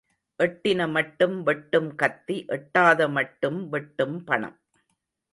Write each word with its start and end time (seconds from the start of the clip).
எட்டின 0.39 0.91
மட்டும் 0.91 1.43
வெட்டும் 1.43 1.95
கத்தி 1.95 2.45
எட்டாத 2.47 3.07
மட்டும் 3.07 3.69
வெட்டும் 3.69 4.23
பணம். 4.23 4.57